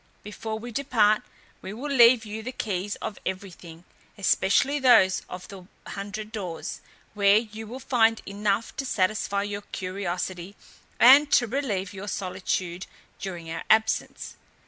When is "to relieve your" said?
11.33-12.07